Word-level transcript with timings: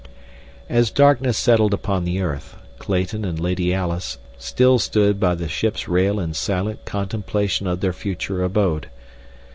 As 0.67 0.89
darkness 0.89 1.37
settled 1.37 1.75
upon 1.75 2.05
the 2.05 2.21
earth, 2.21 2.57
Clayton 2.79 3.23
and 3.23 3.39
Lady 3.39 3.71
Alice 3.71 4.17
still 4.35 4.79
stood 4.79 5.19
by 5.19 5.35
the 5.35 5.47
ship's 5.47 5.87
rail 5.87 6.19
in 6.19 6.33
silent 6.33 6.85
contemplation 6.85 7.67
of 7.67 7.81
their 7.81 7.93
future 7.93 8.43
abode. 8.43 8.89